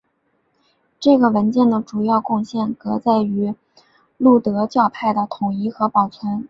[0.99, 3.53] 这个文件的主要贡献革在于
[4.17, 6.39] 路德教派的统一和保存。